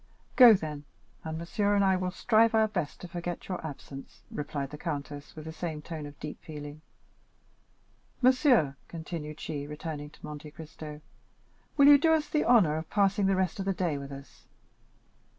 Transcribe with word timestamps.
"Go, 0.35 0.55
then, 0.55 0.85
and 1.23 1.37
monsieur 1.37 1.75
and 1.75 1.85
I 1.85 1.95
will 1.95 2.09
strive 2.09 2.55
our 2.55 2.67
best 2.67 2.99
to 3.01 3.07
forget 3.07 3.47
your 3.47 3.63
absence," 3.63 4.23
replied 4.31 4.71
the 4.71 4.77
countess, 4.79 5.35
with 5.35 5.45
the 5.45 5.51
same 5.53 5.83
tone 5.83 6.07
of 6.07 6.19
deep 6.19 6.41
feeling. 6.41 6.81
"Monsieur," 8.19 8.75
continued 8.87 9.39
she, 9.39 9.67
turning 9.77 10.09
to 10.09 10.25
Monte 10.25 10.49
Cristo, 10.49 11.01
"will 11.77 11.85
you 11.85 11.99
do 11.99 12.13
us 12.13 12.27
the 12.27 12.43
honor 12.45 12.77
of 12.77 12.89
passing 12.89 13.27
the 13.27 13.35
rest 13.35 13.59
of 13.59 13.65
the 13.65 13.73
day 13.73 13.99
with 13.99 14.11
us?" 14.11 14.47